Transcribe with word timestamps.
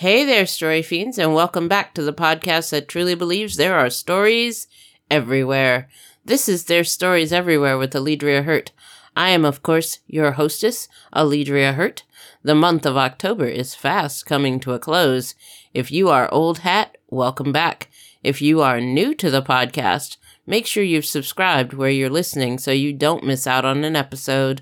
Hey 0.00 0.26
there, 0.26 0.44
story 0.44 0.82
fiends, 0.82 1.16
and 1.18 1.34
welcome 1.34 1.68
back 1.68 1.94
to 1.94 2.02
the 2.02 2.12
podcast 2.12 2.68
that 2.68 2.86
truly 2.86 3.14
believes 3.14 3.56
there 3.56 3.78
are 3.78 3.88
stories 3.88 4.66
everywhere. 5.10 5.88
This 6.22 6.50
is 6.50 6.66
Their 6.66 6.84
Stories 6.84 7.32
Everywhere 7.32 7.78
with 7.78 7.94
Alidria 7.94 8.44
Hurt. 8.44 8.72
I 9.16 9.30
am, 9.30 9.46
of 9.46 9.62
course, 9.62 10.00
your 10.06 10.32
hostess, 10.32 10.86
Alidria 11.14 11.72
Hurt. 11.76 12.02
The 12.42 12.54
month 12.54 12.84
of 12.84 12.98
October 12.98 13.46
is 13.46 13.74
fast 13.74 14.26
coming 14.26 14.60
to 14.60 14.74
a 14.74 14.78
close. 14.78 15.34
If 15.72 15.90
you 15.90 16.10
are 16.10 16.30
old 16.30 16.58
hat, 16.58 16.98
welcome 17.08 17.50
back. 17.50 17.88
If 18.22 18.42
you 18.42 18.60
are 18.60 18.82
new 18.82 19.14
to 19.14 19.30
the 19.30 19.40
podcast, 19.40 20.18
make 20.46 20.66
sure 20.66 20.82
you've 20.82 21.06
subscribed 21.06 21.72
where 21.72 21.88
you're 21.88 22.10
listening 22.10 22.58
so 22.58 22.70
you 22.70 22.92
don't 22.92 23.24
miss 23.24 23.46
out 23.46 23.64
on 23.64 23.82
an 23.82 23.96
episode. 23.96 24.60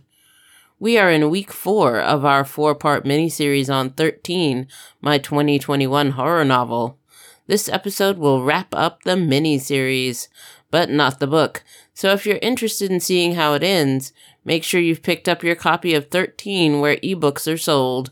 We 0.84 0.98
are 0.98 1.10
in 1.10 1.30
week 1.30 1.50
four 1.50 1.98
of 1.98 2.26
our 2.26 2.44
four 2.44 2.74
part 2.74 3.06
miniseries 3.06 3.72
on 3.72 3.92
13, 3.92 4.68
my 5.00 5.16
2021 5.16 6.10
horror 6.10 6.44
novel. 6.44 6.98
This 7.46 7.70
episode 7.70 8.18
will 8.18 8.44
wrap 8.44 8.74
up 8.74 9.02
the 9.02 9.12
miniseries, 9.12 10.28
but 10.70 10.90
not 10.90 11.20
the 11.20 11.26
book. 11.26 11.64
So 11.94 12.10
if 12.10 12.26
you're 12.26 12.36
interested 12.42 12.90
in 12.90 13.00
seeing 13.00 13.34
how 13.34 13.54
it 13.54 13.62
ends, 13.62 14.12
make 14.44 14.62
sure 14.62 14.78
you've 14.78 15.02
picked 15.02 15.26
up 15.26 15.42
your 15.42 15.54
copy 15.54 15.94
of 15.94 16.10
13 16.10 16.80
where 16.80 16.98
ebooks 16.98 17.50
are 17.50 17.56
sold. 17.56 18.10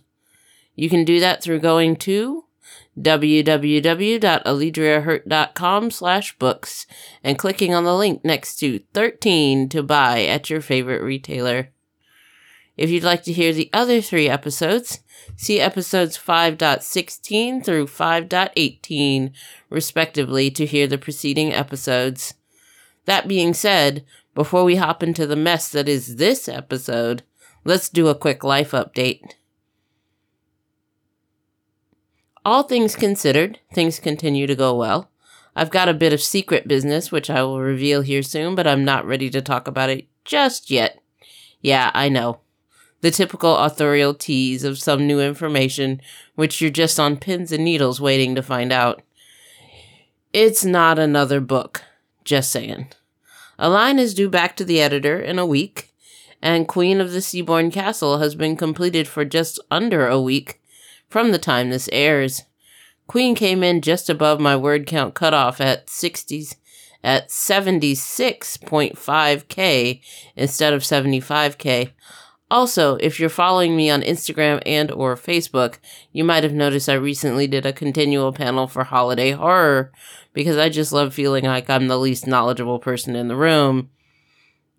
You 0.74 0.88
can 0.88 1.04
do 1.04 1.20
that 1.20 1.42
through 1.42 1.60
going 1.60 1.96
to 1.96 2.46
www.alidriahurt.com 2.98 5.90
slash 5.90 6.38
books 6.38 6.86
and 7.22 7.38
clicking 7.38 7.74
on 7.74 7.84
the 7.84 7.94
link 7.94 8.24
next 8.24 8.56
to 8.60 8.80
13 8.94 9.68
to 9.68 9.82
buy 9.82 10.24
at 10.24 10.48
your 10.48 10.62
favorite 10.62 11.02
retailer. 11.02 11.68
If 12.76 12.88
you'd 12.88 13.04
like 13.04 13.22
to 13.24 13.32
hear 13.32 13.52
the 13.52 13.68
other 13.72 14.00
three 14.00 14.28
episodes, 14.28 15.00
see 15.36 15.60
episodes 15.60 16.16
5.16 16.16 17.64
through 17.64 17.86
5.18, 17.86 19.32
respectively, 19.68 20.50
to 20.50 20.64
hear 20.64 20.86
the 20.86 20.98
preceding 20.98 21.52
episodes. 21.52 22.34
That 23.04 23.28
being 23.28 23.52
said, 23.52 24.04
before 24.34 24.64
we 24.64 24.76
hop 24.76 25.02
into 25.02 25.26
the 25.26 25.36
mess 25.36 25.68
that 25.70 25.88
is 25.88 26.16
this 26.16 26.48
episode, 26.48 27.22
let's 27.64 27.90
do 27.90 28.08
a 28.08 28.14
quick 28.14 28.42
life 28.42 28.70
update. 28.70 29.20
All 32.44 32.62
things 32.62 32.96
considered, 32.96 33.60
things 33.74 34.00
continue 34.00 34.46
to 34.46 34.56
go 34.56 34.74
well. 34.74 35.10
I've 35.54 35.70
got 35.70 35.90
a 35.90 35.94
bit 35.94 36.14
of 36.14 36.22
secret 36.22 36.66
business, 36.66 37.12
which 37.12 37.28
I 37.28 37.42
will 37.42 37.60
reveal 37.60 38.00
here 38.00 38.22
soon, 38.22 38.54
but 38.54 38.66
I'm 38.66 38.84
not 38.84 39.04
ready 39.04 39.28
to 39.30 39.42
talk 39.42 39.68
about 39.68 39.90
it 39.90 40.06
just 40.24 40.70
yet. 40.70 41.00
Yeah, 41.60 41.90
I 41.94 42.08
know 42.08 42.40
the 43.02 43.10
typical 43.10 43.58
authorial 43.58 44.14
tease 44.14 44.64
of 44.64 44.78
some 44.78 45.06
new 45.06 45.20
information 45.20 46.00
which 46.34 46.60
you're 46.60 46.70
just 46.70 46.98
on 46.98 47.18
pins 47.18 47.52
and 47.52 47.64
needles 47.64 48.00
waiting 48.00 48.34
to 48.34 48.42
find 48.42 48.72
out. 48.72 49.02
It's 50.32 50.64
not 50.64 50.98
another 50.98 51.40
book, 51.40 51.82
just 52.24 52.50
saying. 52.50 52.88
A 53.58 53.68
line 53.68 53.98
is 53.98 54.14
due 54.14 54.30
back 54.30 54.56
to 54.56 54.64
the 54.64 54.80
editor 54.80 55.20
in 55.20 55.38
a 55.38 55.44
week, 55.44 55.92
and 56.40 56.66
Queen 56.66 56.98
of 57.00 57.12
the 57.12 57.20
Seaborn 57.20 57.70
Castle 57.70 58.18
has 58.18 58.34
been 58.34 58.56
completed 58.56 59.06
for 59.06 59.26
just 59.26 59.60
under 59.70 60.08
a 60.08 60.20
week 60.20 60.62
from 61.10 61.32
the 61.32 61.38
time 61.38 61.68
this 61.68 61.90
airs. 61.92 62.44
Queen 63.06 63.34
came 63.34 63.62
in 63.62 63.82
just 63.82 64.08
above 64.08 64.40
my 64.40 64.56
word 64.56 64.86
count 64.86 65.12
cutoff 65.14 65.60
at 65.60 65.88
60s 65.88 66.56
at 67.04 67.28
76.5k 67.28 70.00
instead 70.36 70.72
of 70.72 70.82
75k. 70.82 71.90
Also, 72.52 72.96
if 72.96 73.18
you're 73.18 73.30
following 73.30 73.74
me 73.74 73.88
on 73.88 74.02
Instagram 74.02 74.60
and 74.66 74.90
or 74.90 75.16
Facebook, 75.16 75.78
you 76.12 76.22
might 76.22 76.42
have 76.42 76.52
noticed 76.52 76.86
I 76.86 76.92
recently 76.92 77.46
did 77.46 77.64
a 77.64 77.72
continual 77.72 78.30
panel 78.30 78.66
for 78.66 78.84
holiday 78.84 79.30
horror 79.30 79.90
because 80.34 80.58
I 80.58 80.68
just 80.68 80.92
love 80.92 81.14
feeling 81.14 81.46
like 81.46 81.70
I'm 81.70 81.88
the 81.88 81.98
least 81.98 82.26
knowledgeable 82.26 82.78
person 82.78 83.16
in 83.16 83.28
the 83.28 83.36
room. 83.36 83.88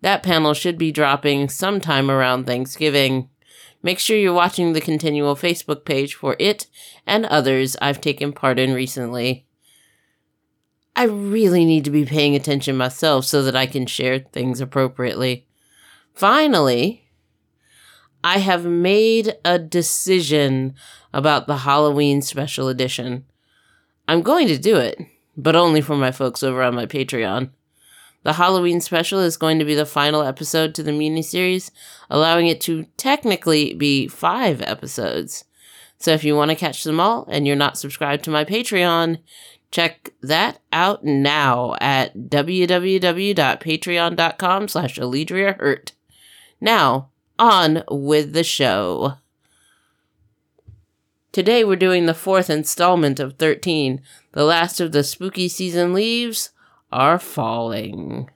That 0.02 0.22
panel 0.22 0.54
should 0.54 0.78
be 0.78 0.92
dropping 0.92 1.48
sometime 1.48 2.12
around 2.12 2.44
Thanksgiving. 2.44 3.28
Make 3.82 3.98
sure 3.98 4.16
you're 4.16 4.32
watching 4.32 4.72
the 4.72 4.80
continual 4.80 5.34
Facebook 5.34 5.84
page 5.84 6.14
for 6.14 6.36
it 6.38 6.68
and 7.08 7.26
others 7.26 7.76
I've 7.82 8.00
taken 8.00 8.32
part 8.32 8.60
in 8.60 8.72
recently. 8.72 9.46
I 10.94 11.06
really 11.06 11.64
need 11.64 11.84
to 11.86 11.90
be 11.90 12.04
paying 12.04 12.36
attention 12.36 12.76
myself 12.76 13.24
so 13.24 13.42
that 13.42 13.56
I 13.56 13.66
can 13.66 13.86
share 13.86 14.20
things 14.20 14.60
appropriately. 14.60 15.48
Finally, 16.14 17.03
I 18.24 18.38
have 18.38 18.64
made 18.64 19.36
a 19.44 19.56
decision 19.58 20.74
about 21.12 21.46
the 21.46 21.58
Halloween 21.58 22.22
special 22.22 22.68
edition. 22.68 23.26
I'm 24.08 24.22
going 24.22 24.48
to 24.48 24.56
do 24.56 24.76
it, 24.76 24.98
but 25.36 25.54
only 25.54 25.82
for 25.82 25.94
my 25.94 26.10
folks 26.10 26.42
over 26.42 26.62
on 26.62 26.74
my 26.74 26.86
Patreon. 26.86 27.50
The 28.22 28.32
Halloween 28.32 28.80
special 28.80 29.20
is 29.20 29.36
going 29.36 29.58
to 29.58 29.66
be 29.66 29.74
the 29.74 29.84
final 29.84 30.22
episode 30.22 30.74
to 30.74 30.82
the 30.82 30.92
miniseries, 30.92 31.70
allowing 32.08 32.46
it 32.46 32.62
to 32.62 32.86
technically 32.96 33.74
be 33.74 34.08
five 34.08 34.62
episodes. 34.62 35.44
So 35.98 36.12
if 36.12 36.24
you 36.24 36.34
want 36.34 36.50
to 36.50 36.56
catch 36.56 36.82
them 36.82 36.98
all 36.98 37.28
and 37.30 37.46
you're 37.46 37.56
not 37.56 37.76
subscribed 37.76 38.24
to 38.24 38.30
my 38.30 38.46
Patreon, 38.46 39.18
check 39.70 40.14
that 40.22 40.60
out 40.72 41.04
now 41.04 41.76
at 41.78 42.16
www.patreon.com 42.16 44.68
slash 44.68 44.96
Hurt. 44.96 45.92
Now, 46.58 47.10
on 47.38 47.82
with 47.90 48.32
the 48.32 48.44
show. 48.44 49.14
Today 51.32 51.64
we're 51.64 51.76
doing 51.76 52.06
the 52.06 52.14
fourth 52.14 52.48
installment 52.48 53.18
of 53.18 53.38
13. 53.38 54.00
The 54.32 54.44
last 54.44 54.80
of 54.80 54.92
the 54.92 55.02
spooky 55.02 55.48
season 55.48 55.92
leaves 55.92 56.50
are 56.92 57.18
falling. 57.18 58.30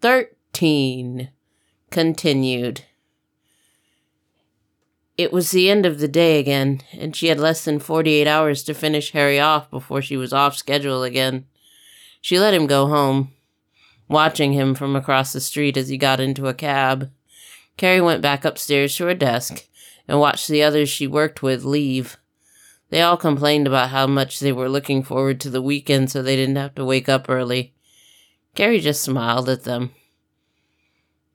13. 0.00 1.30
Continued. 1.90 2.84
It 5.18 5.32
was 5.32 5.50
the 5.50 5.68
end 5.68 5.84
of 5.84 5.98
the 5.98 6.08
day 6.08 6.38
again, 6.38 6.80
and 6.92 7.14
she 7.14 7.26
had 7.26 7.40
less 7.40 7.64
than 7.64 7.80
48 7.80 8.26
hours 8.26 8.62
to 8.62 8.72
finish 8.72 9.10
Harry 9.10 9.40
off 9.40 9.68
before 9.68 10.00
she 10.00 10.16
was 10.16 10.32
off 10.32 10.56
schedule 10.56 11.02
again. 11.02 11.46
She 12.20 12.38
let 12.38 12.54
him 12.54 12.66
go 12.66 12.86
home 12.86 13.32
watching 14.08 14.52
him 14.52 14.74
from 14.74 14.96
across 14.96 15.32
the 15.32 15.40
street 15.40 15.76
as 15.76 15.88
he 15.88 15.96
got 15.96 16.20
into 16.20 16.48
a 16.48 16.54
cab. 16.54 17.10
Carrie 17.76 18.00
went 18.00 18.22
back 18.22 18.44
upstairs 18.44 18.96
to 18.96 19.04
her 19.04 19.14
desk 19.14 19.66
and 20.08 20.18
watched 20.18 20.48
the 20.48 20.62
others 20.62 20.88
she 20.88 21.06
worked 21.06 21.42
with 21.42 21.64
leave. 21.64 22.16
They 22.90 23.02
all 23.02 23.18
complained 23.18 23.66
about 23.66 23.90
how 23.90 24.06
much 24.06 24.40
they 24.40 24.52
were 24.52 24.68
looking 24.68 25.02
forward 25.02 25.40
to 25.40 25.50
the 25.50 25.62
weekend 25.62 26.10
so 26.10 26.22
they 26.22 26.36
didn't 26.36 26.56
have 26.56 26.74
to 26.76 26.84
wake 26.84 27.08
up 27.08 27.26
early. 27.28 27.74
Carrie 28.54 28.80
just 28.80 29.02
smiled 29.02 29.48
at 29.48 29.64
them. 29.64 29.92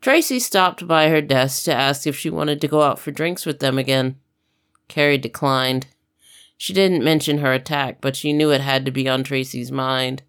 Tracy 0.02 0.40
stopped 0.40 0.86
by 0.88 1.08
her 1.08 1.22
desk 1.22 1.64
to 1.64 1.74
ask 1.74 2.06
if 2.06 2.18
she 2.18 2.30
wanted 2.30 2.60
to 2.60 2.68
go 2.68 2.82
out 2.82 3.00
for 3.00 3.12
drinks 3.12 3.46
with 3.46 3.60
them 3.60 3.78
again. 3.78 4.18
Carrie 4.90 5.18
declined. 5.18 5.88
She 6.58 6.74
didn't 6.74 7.04
mention 7.04 7.38
her 7.38 7.54
attack, 7.54 8.02
but 8.02 8.16
she 8.16 8.34
knew 8.34 8.52
it 8.52 8.60
had 8.62 8.84
to 8.86 8.92
be 8.92 9.08
on 9.08 9.24
Tracy's 9.24 9.72
mind. 9.72 10.24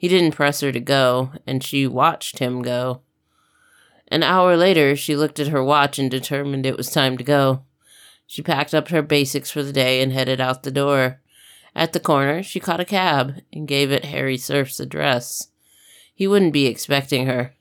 He 0.00 0.08
didn't 0.08 0.32
press 0.34 0.62
her 0.62 0.72
to 0.72 0.80
go, 0.80 1.32
and 1.46 1.62
she 1.62 1.86
watched 1.86 2.38
him 2.38 2.62
go. 2.62 3.02
An 4.08 4.22
hour 4.22 4.56
later, 4.56 4.96
she 4.96 5.14
looked 5.14 5.38
at 5.38 5.48
her 5.48 5.62
watch 5.62 5.98
and 5.98 6.10
determined 6.10 6.64
it 6.64 6.78
was 6.78 6.90
time 6.90 7.18
to 7.18 7.22
go. 7.22 7.64
She 8.26 8.40
packed 8.40 8.72
up 8.72 8.88
her 8.88 9.02
basics 9.02 9.50
for 9.50 9.62
the 9.62 9.74
day 9.74 10.00
and 10.00 10.10
headed 10.10 10.40
out 10.40 10.62
the 10.62 10.70
door. 10.70 11.20
At 11.76 11.92
the 11.92 12.00
corner, 12.00 12.42
she 12.42 12.58
caught 12.58 12.80
a 12.80 12.86
cab 12.86 13.42
and 13.52 13.68
gave 13.68 13.92
it 13.92 14.06
Harry 14.06 14.38
Surf's 14.38 14.80
address. 14.80 15.48
He 16.14 16.26
wouldn't 16.26 16.54
be 16.54 16.64
expecting 16.64 17.26
her. 17.26 17.52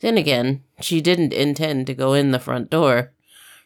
Then 0.00 0.18
again, 0.18 0.62
she 0.82 1.00
didn't 1.00 1.32
intend 1.32 1.86
to 1.86 1.94
go 1.94 2.12
in 2.12 2.30
the 2.30 2.38
front 2.38 2.68
door. 2.68 3.14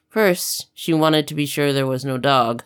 First, 0.08 0.68
she 0.72 0.94
wanted 0.94 1.26
to 1.26 1.34
be 1.34 1.46
sure 1.46 1.72
there 1.72 1.84
was 1.84 2.04
no 2.04 2.18
dog. 2.18 2.62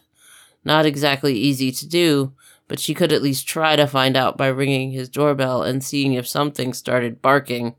Not 0.63 0.85
exactly 0.85 1.33
easy 1.33 1.73
to 1.73 1.89
do, 1.89 2.35
but 2.69 2.79
she 2.79 2.95
could 2.95 3.13
at 3.13 3.23
least 3.23 3.49
try 3.49 3.75
to 3.75 3.87
find 3.87 4.17
out 4.17 4.37
by 4.37 4.47
ringing 4.47 4.93
his 4.93 5.09
doorbell 5.09 5.63
and 5.63 5.83
seeing 5.83 6.13
if 6.13 6.29
something 6.29 6.73
started 6.73 7.23
barking. 7.23 7.75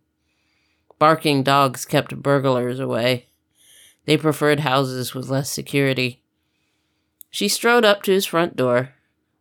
Barking 0.97 1.43
dogs 1.43 1.85
kept 1.85 2.21
burglars 2.21 2.79
away. 2.79 3.27
They 4.05 4.17
preferred 4.17 4.61
houses 4.61 5.13
with 5.13 5.29
less 5.29 5.49
security. 5.49 6.23
She 7.29 7.47
strode 7.47 7.85
up 7.85 8.01
to 8.03 8.11
his 8.11 8.25
front 8.25 8.55
door, 8.55 8.89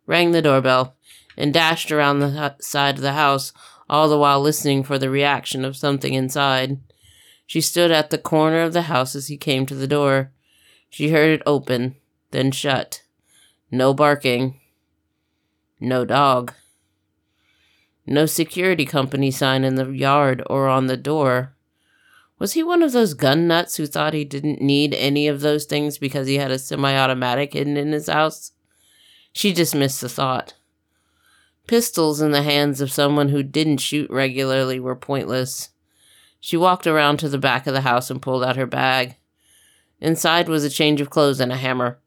rang 0.07 0.33
the 0.33 0.43
doorbell, 0.43 0.95
and 1.37 1.55
dashed 1.55 1.91
around 1.91 2.19
the 2.19 2.55
side 2.61 2.97
of 2.97 3.01
the 3.01 3.15
house, 3.15 3.53
all 3.89 4.09
the 4.09 4.19
while 4.19 4.41
listening 4.41 4.83
for 4.83 4.99
the 4.99 5.09
reaction 5.09 5.65
of 5.65 5.77
something 5.77 6.13
inside. 6.13 6.79
She 7.47 7.63
stood 7.63 7.91
at 7.91 8.11
the 8.11 8.19
corner 8.19 8.61
of 8.61 8.75
the 8.75 8.83
house 8.83 9.15
as 9.15 9.29
he 9.29 9.39
came 9.39 9.65
to 9.67 9.75
the 9.75 9.87
door. 9.87 10.33
She 10.91 11.09
heard 11.09 11.31
it 11.31 11.43
open, 11.47 11.97
then 12.31 12.51
shut. 12.51 13.03
No 13.71 13.95
barking. 13.95 14.61
No 15.81 16.05
dog. 16.05 16.55
No 18.07 18.27
security 18.27 18.85
company 18.87 19.31
sign 19.31 19.65
in 19.65 19.75
the 19.75 19.91
yard 19.91 20.43
or 20.49 20.69
on 20.69 20.87
the 20.87 20.97
door. 20.97 21.55
Was 22.39 22.53
he 22.53 22.63
one 22.63 22.83
of 22.83 22.93
those 22.93 23.15
gun 23.15 23.47
nuts 23.47 23.77
who 23.77 23.87
thought 23.87 24.15
he 24.15 24.25
didn't 24.25 24.61
need 24.61 24.95
any 24.95 25.29
of 25.29 25.41
those 25.41 25.65
things 25.65 25.99
because 25.99 26.27
he 26.27 26.37
had 26.37 26.51
a 26.51 26.59
semi 26.59 26.97
automatic 26.97 27.53
hidden 27.53 27.77
in 27.77 27.93
his 27.93 28.09
house? 28.09 28.53
She 29.33 29.53
dismissed 29.53 30.01
the 30.01 30.09
thought. 30.09 30.55
Pistols 31.67 32.21
in 32.21 32.31
the 32.31 32.43
hands 32.43 32.81
of 32.81 32.91
someone 32.91 33.29
who 33.29 33.43
didn't 33.43 33.79
shoot 33.79 34.11
regularly 34.11 34.81
were 34.81 34.97
pointless. 34.97 35.71
She 36.41 36.57
walked 36.57 36.87
around 36.87 37.19
to 37.19 37.29
the 37.29 37.39
back 37.39 37.67
of 37.67 37.75
the 37.75 37.83
house 37.83 38.11
and 38.11 38.23
pulled 38.23 38.43
out 38.43 38.57
her 38.57 38.67
bag. 38.67 39.17
Inside 40.01 40.49
was 40.49 40.65
a 40.65 40.71
change 40.71 41.01
of 41.01 41.11
clothes 41.11 41.41
and 41.41 41.53
a 41.53 41.57
hammer. 41.57 41.99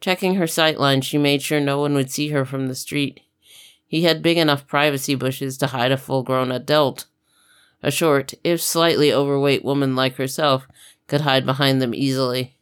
Checking 0.00 0.36
her 0.36 0.44
sightline, 0.44 1.02
she 1.02 1.18
made 1.18 1.42
sure 1.42 1.60
no 1.60 1.80
one 1.80 1.94
would 1.94 2.10
see 2.10 2.28
her 2.28 2.44
from 2.44 2.68
the 2.68 2.74
street. 2.74 3.20
He 3.86 4.04
had 4.04 4.22
big 4.22 4.36
enough 4.36 4.66
privacy 4.66 5.14
bushes 5.14 5.56
to 5.58 5.68
hide 5.68 5.92
a 5.92 5.96
full 5.96 6.22
grown 6.22 6.52
adult. 6.52 7.06
A 7.82 7.90
short, 7.90 8.34
if 8.44 8.60
slightly 8.60 9.12
overweight 9.12 9.64
woman 9.64 9.96
like 9.96 10.16
herself 10.16 10.66
could 11.06 11.22
hide 11.22 11.46
behind 11.46 11.80
them 11.80 11.94
easily. 11.94 12.54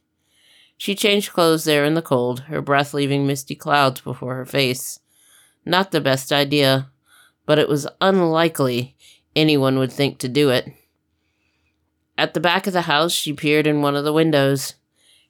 She 0.79 0.95
changed 0.95 1.33
clothes 1.33 1.65
there 1.65 1.85
in 1.85 1.95
the 1.95 2.03
cold, 2.03 2.41
her 2.41 2.61
breath 2.61 2.95
leaving 2.95 3.27
misty 3.27 3.55
clouds 3.55 4.01
before 4.01 4.35
her 4.37 4.47
face. 4.47 5.01
Not 5.65 5.91
the 5.91 6.01
best 6.01 6.33
idea, 6.33 6.91
but 7.45 7.59
it 7.59 7.69
was 7.69 7.89
unlikely 8.01 8.95
anyone 9.35 9.79
would 9.79 9.93
think 9.93 10.19
to 10.19 10.29
do 10.29 10.51
it. 10.51 10.71
At 12.19 12.35
the 12.35 12.41
back 12.41 12.67
of 12.67 12.73
the 12.73 12.83
house, 12.83 13.13
she 13.13 13.33
peered 13.33 13.67
in 13.67 13.83
one 13.83 13.97
of 13.97 14.05
the 14.05 14.13
windows. 14.13 14.75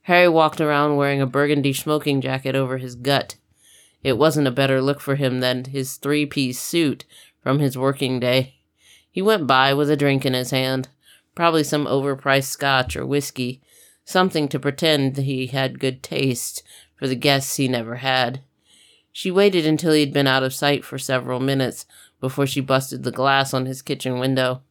Harry 0.07 0.29
walked 0.29 0.61
around 0.61 0.95
wearing 0.95 1.21
a 1.21 1.27
burgundy 1.27 1.73
smoking 1.73 2.21
jacket 2.21 2.55
over 2.55 2.79
his 2.79 2.95
gut. 2.95 3.35
It 4.05 4.17
wasn't 4.17 4.47
a 4.47 4.53
better 4.53 4.81
look 4.81 5.01
for 5.01 5.17
him 5.17 5.41
than 5.41 5.65
his 5.65 5.97
three 5.97 6.25
piece 6.25 6.61
suit 6.61 7.05
from 7.43 7.59
his 7.59 7.77
working 7.77 8.21
day. 8.21 8.55
He 9.11 9.21
went 9.21 9.49
by 9.49 9.75
with 9.75 9.91
a 9.91 9.97
drink 9.97 10.25
in 10.25 10.33
his 10.33 10.51
hand, 10.53 10.89
probably 11.35 11.65
some 11.65 11.87
overpriced 11.87 12.45
scotch 12.45 12.95
or 12.95 13.05
whiskey, 13.05 13.61
something 14.05 14.47
to 14.47 14.61
pretend 14.61 15.17
he 15.17 15.49
had 15.49 15.81
good 15.81 16.05
taste 16.05 16.63
for 16.95 17.09
the 17.09 17.17
guests 17.17 17.57
he 17.57 17.67
never 17.67 17.97
had. 17.97 18.43
She 19.11 19.33
waited 19.33 19.67
until 19.67 19.93
he'd 19.93 20.13
been 20.13 20.29
out 20.29 20.45
of 20.45 20.55
sight 20.55 20.85
for 20.85 20.99
several 20.99 21.41
minutes 21.41 21.85
before 22.21 22.47
she 22.47 22.61
busted 22.61 23.03
the 23.03 23.11
glass 23.11 23.53
on 23.53 23.67
his 23.67 23.83
kitchen 23.83 24.21
window. 24.21 24.63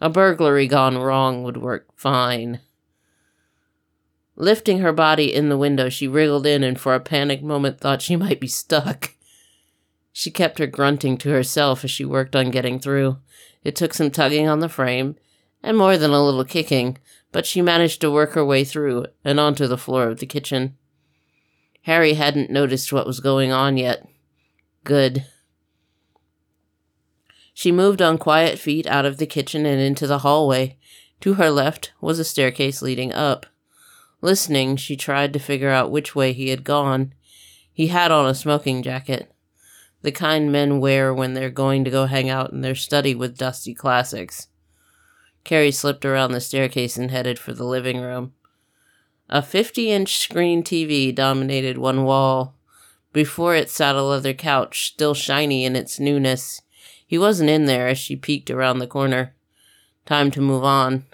A 0.00 0.08
burglary 0.08 0.68
gone 0.68 0.98
wrong 0.98 1.42
would 1.42 1.56
work 1.56 1.88
fine. 1.96 2.60
Lifting 4.40 4.78
her 4.78 4.92
body 4.92 5.34
in 5.34 5.48
the 5.48 5.58
window, 5.58 5.88
she 5.88 6.06
wriggled 6.06 6.46
in 6.46 6.62
and 6.62 6.78
for 6.78 6.94
a 6.94 7.00
panicked 7.00 7.42
moment 7.42 7.80
thought 7.80 8.00
she 8.00 8.14
might 8.14 8.38
be 8.38 8.46
stuck. 8.46 9.16
She 10.12 10.30
kept 10.30 10.60
her 10.60 10.66
grunting 10.68 11.18
to 11.18 11.30
herself 11.30 11.82
as 11.82 11.90
she 11.90 12.04
worked 12.04 12.36
on 12.36 12.52
getting 12.52 12.78
through. 12.78 13.18
It 13.64 13.74
took 13.74 13.92
some 13.92 14.12
tugging 14.12 14.46
on 14.46 14.60
the 14.60 14.68
frame, 14.68 15.16
and 15.60 15.76
more 15.76 15.98
than 15.98 16.12
a 16.12 16.24
little 16.24 16.44
kicking, 16.44 16.98
but 17.32 17.46
she 17.46 17.60
managed 17.60 18.00
to 18.00 18.12
work 18.12 18.34
her 18.34 18.44
way 18.44 18.62
through 18.62 19.06
and 19.24 19.40
onto 19.40 19.66
the 19.66 19.76
floor 19.76 20.08
of 20.08 20.20
the 20.20 20.26
kitchen. 20.26 20.76
Harry 21.82 22.14
hadn't 22.14 22.48
noticed 22.48 22.92
what 22.92 23.08
was 23.08 23.18
going 23.18 23.50
on 23.50 23.76
yet. 23.76 24.06
Good. 24.84 25.26
She 27.52 27.72
moved 27.72 28.00
on 28.00 28.18
quiet 28.18 28.56
feet 28.56 28.86
out 28.86 29.04
of 29.04 29.16
the 29.16 29.26
kitchen 29.26 29.66
and 29.66 29.80
into 29.80 30.06
the 30.06 30.18
hallway. 30.18 30.78
To 31.22 31.34
her 31.34 31.50
left 31.50 31.90
was 32.00 32.20
a 32.20 32.24
staircase 32.24 32.82
leading 32.82 33.12
up. 33.12 33.46
Listening, 34.20 34.76
she 34.76 34.96
tried 34.96 35.32
to 35.32 35.38
figure 35.38 35.70
out 35.70 35.92
which 35.92 36.14
way 36.14 36.32
he 36.32 36.48
had 36.48 36.64
gone. 36.64 37.14
He 37.72 37.88
had 37.88 38.10
on 38.10 38.26
a 38.26 38.34
smoking 38.34 38.82
jacket, 38.82 39.32
the 40.02 40.10
kind 40.10 40.50
men 40.50 40.80
wear 40.80 41.14
when 41.14 41.34
they're 41.34 41.50
going 41.50 41.84
to 41.84 41.90
go 41.90 42.06
hang 42.06 42.28
out 42.28 42.50
in 42.50 42.60
their 42.60 42.74
study 42.74 43.14
with 43.14 43.38
dusty 43.38 43.74
classics. 43.74 44.48
Carrie 45.44 45.70
slipped 45.70 46.04
around 46.04 46.32
the 46.32 46.40
staircase 46.40 46.96
and 46.96 47.10
headed 47.10 47.38
for 47.38 47.52
the 47.52 47.64
living 47.64 48.00
room. 48.00 48.32
A 49.30 49.40
50 49.40 49.90
inch 49.90 50.18
screen 50.18 50.62
TV 50.64 51.14
dominated 51.14 51.78
one 51.78 52.04
wall. 52.04 52.54
Before 53.12 53.54
it 53.54 53.70
sat 53.70 53.94
a 53.94 54.02
leather 54.02 54.34
couch, 54.34 54.88
still 54.88 55.14
shiny 55.14 55.64
in 55.64 55.76
its 55.76 56.00
newness. 56.00 56.60
He 57.06 57.16
wasn't 57.16 57.50
in 57.50 57.66
there 57.66 57.88
as 57.88 57.98
she 57.98 58.16
peeked 58.16 58.50
around 58.50 58.78
the 58.78 58.86
corner. 58.86 59.34
Time 60.04 60.30
to 60.32 60.40
move 60.40 60.64
on. 60.64 61.04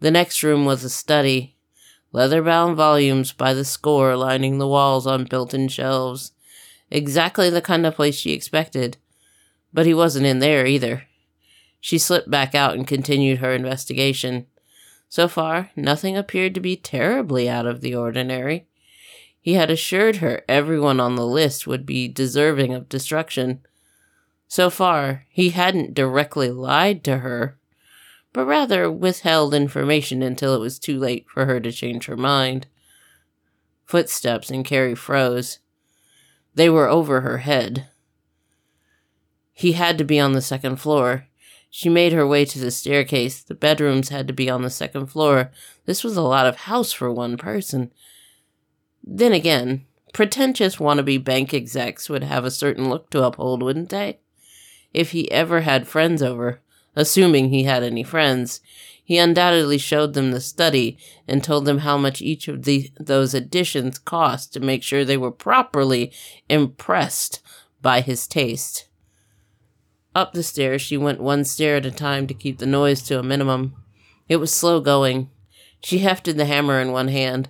The 0.00 0.10
next 0.10 0.42
room 0.42 0.64
was 0.64 0.84
a 0.84 0.90
study 0.90 1.56
leather 2.12 2.42
bound 2.42 2.76
volumes 2.76 3.32
by 3.32 3.54
the 3.54 3.64
score 3.64 4.16
lining 4.16 4.58
the 4.58 4.68
walls 4.68 5.06
on 5.06 5.24
built 5.24 5.54
in 5.54 5.68
shelves. 5.68 6.32
Exactly 6.90 7.50
the 7.50 7.60
kind 7.60 7.84
of 7.84 7.96
place 7.96 8.16
she 8.16 8.32
expected. 8.32 8.96
But 9.72 9.86
he 9.86 9.94
wasn't 9.94 10.26
in 10.26 10.38
there 10.38 10.66
either. 10.66 11.04
She 11.80 11.98
slipped 11.98 12.30
back 12.30 12.54
out 12.54 12.74
and 12.74 12.86
continued 12.86 13.38
her 13.38 13.52
investigation. 13.52 14.46
So 15.08 15.28
far, 15.28 15.70
nothing 15.76 16.16
appeared 16.16 16.54
to 16.54 16.60
be 16.60 16.76
terribly 16.76 17.48
out 17.48 17.66
of 17.66 17.80
the 17.80 17.94
ordinary. 17.94 18.66
He 19.40 19.54
had 19.54 19.70
assured 19.70 20.16
her 20.16 20.42
everyone 20.48 21.00
on 21.00 21.16
the 21.16 21.26
list 21.26 21.66
would 21.66 21.86
be 21.86 22.08
deserving 22.08 22.74
of 22.74 22.88
destruction. 22.88 23.60
So 24.48 24.70
far, 24.70 25.26
he 25.30 25.50
hadn't 25.50 25.94
directly 25.94 26.50
lied 26.50 27.04
to 27.04 27.18
her 27.18 27.57
but 28.38 28.46
rather 28.46 28.88
withheld 28.88 29.52
information 29.52 30.22
until 30.22 30.54
it 30.54 30.60
was 30.60 30.78
too 30.78 30.96
late 30.96 31.26
for 31.28 31.46
her 31.46 31.58
to 31.58 31.72
change 31.72 32.06
her 32.06 32.16
mind. 32.16 32.68
Footsteps, 33.84 34.48
and 34.48 34.64
Carrie 34.64 34.94
froze. 34.94 35.58
They 36.54 36.70
were 36.70 36.86
over 36.86 37.22
her 37.22 37.38
head. 37.38 37.88
He 39.52 39.72
had 39.72 39.98
to 39.98 40.04
be 40.04 40.20
on 40.20 40.34
the 40.34 40.40
second 40.40 40.76
floor. 40.76 41.26
She 41.68 41.88
made 41.88 42.12
her 42.12 42.24
way 42.24 42.44
to 42.44 42.60
the 42.60 42.70
staircase. 42.70 43.42
The 43.42 43.56
bedrooms 43.56 44.10
had 44.10 44.28
to 44.28 44.32
be 44.32 44.48
on 44.48 44.62
the 44.62 44.70
second 44.70 45.08
floor. 45.08 45.50
This 45.86 46.04
was 46.04 46.16
a 46.16 46.22
lot 46.22 46.46
of 46.46 46.58
house 46.58 46.92
for 46.92 47.10
one 47.10 47.38
person. 47.38 47.90
Then 49.02 49.32
again, 49.32 49.84
pretentious 50.12 50.76
wannabe 50.76 51.24
bank 51.24 51.52
execs 51.52 52.08
would 52.08 52.22
have 52.22 52.44
a 52.44 52.52
certain 52.52 52.88
look 52.88 53.10
to 53.10 53.24
uphold, 53.24 53.64
wouldn't 53.64 53.88
they? 53.88 54.20
If 54.94 55.10
he 55.10 55.28
ever 55.32 55.62
had 55.62 55.88
friends 55.88 56.22
over, 56.22 56.60
assuming 56.98 57.48
he 57.48 57.62
had 57.62 57.84
any 57.84 58.02
friends. 58.02 58.60
He 59.04 59.18
undoubtedly 59.18 59.78
showed 59.78 60.14
them 60.14 60.32
the 60.32 60.40
study 60.40 60.98
and 61.28 61.42
told 61.42 61.64
them 61.64 61.78
how 61.78 61.96
much 61.96 62.20
each 62.20 62.48
of 62.48 62.64
the, 62.64 62.90
those 62.98 63.34
additions 63.34 64.00
cost 64.00 64.52
to 64.52 64.60
make 64.60 64.82
sure 64.82 65.04
they 65.04 65.16
were 65.16 65.30
properly 65.30 66.12
impressed 66.48 67.40
by 67.80 68.00
his 68.00 68.26
taste. 68.26 68.88
Up 70.12 70.32
the 70.32 70.42
stairs, 70.42 70.82
she 70.82 70.96
went 70.96 71.20
one 71.20 71.44
stair 71.44 71.76
at 71.76 71.86
a 71.86 71.92
time 71.92 72.26
to 72.26 72.34
keep 72.34 72.58
the 72.58 72.66
noise 72.66 73.00
to 73.02 73.20
a 73.20 73.22
minimum. 73.22 73.76
It 74.28 74.36
was 74.36 74.52
slow 74.52 74.80
going. 74.80 75.30
She 75.80 75.98
hefted 75.98 76.36
the 76.36 76.46
hammer 76.46 76.80
in 76.80 76.90
one 76.90 77.08
hand. 77.08 77.48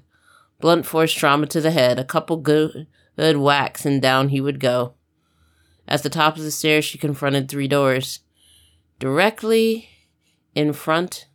Blunt 0.60 0.84
force 0.84 1.14
trauma 1.14 1.46
to 1.46 1.62
the 1.62 1.70
head, 1.70 1.98
a 1.98 2.04
couple 2.04 2.36
good, 2.36 2.86
good 3.16 3.38
whacks, 3.38 3.86
and 3.86 4.02
down 4.02 4.28
he 4.28 4.42
would 4.42 4.60
go. 4.60 4.92
At 5.88 6.02
the 6.02 6.10
top 6.10 6.36
of 6.36 6.42
the 6.42 6.50
stairs, 6.50 6.84
she 6.84 6.98
confronted 6.98 7.48
three 7.48 7.68
doors 7.68 8.20
directly 8.98 9.88
in 10.54 10.72
front 10.72 11.26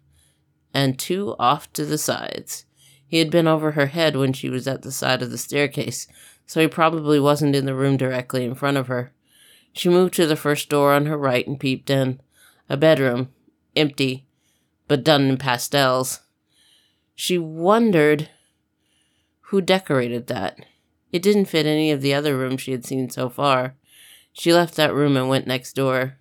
and 0.73 0.97
two 0.97 1.35
off 1.39 1.71
to 1.73 1.85
the 1.85 1.97
sides. 1.97 2.65
He 3.07 3.19
had 3.19 3.29
been 3.29 3.47
over 3.47 3.71
her 3.71 3.87
head 3.87 4.15
when 4.15 4.33
she 4.33 4.49
was 4.49 4.67
at 4.67 4.81
the 4.81 4.91
side 4.91 5.21
of 5.21 5.29
the 5.29 5.37
staircase, 5.37 6.07
so 6.45 6.59
he 6.59 6.67
probably 6.67 7.19
wasn't 7.19 7.55
in 7.55 7.65
the 7.65 7.75
room 7.75 7.95
directly 7.95 8.43
in 8.43 8.55
front 8.55 8.77
of 8.77 8.87
her. 8.87 9.13
She 9.71 9.89
moved 9.89 10.13
to 10.15 10.25
the 10.25 10.35
first 10.35 10.69
door 10.69 10.93
on 10.93 11.05
her 11.05 11.17
right 11.17 11.45
and 11.47 11.59
peeped 11.59 11.89
in. 11.89 12.19
A 12.69 12.77
bedroom, 12.77 13.29
empty, 13.75 14.25
but 14.87 15.03
done 15.03 15.29
in 15.29 15.37
pastels. 15.37 16.21
She 17.15 17.37
wondered 17.37 18.29
who 19.47 19.61
decorated 19.61 20.27
that. 20.27 20.57
It 21.11 21.21
didn't 21.21 21.45
fit 21.45 21.65
any 21.65 21.91
of 21.91 22.01
the 22.01 22.13
other 22.13 22.35
rooms 22.37 22.61
she 22.61 22.71
had 22.71 22.85
seen 22.85 23.09
so 23.09 23.29
far. 23.29 23.75
She 24.31 24.53
left 24.53 24.75
that 24.75 24.93
room 24.93 25.15
and 25.15 25.29
went 25.29 25.45
next 25.45 25.73
door. 25.73 26.17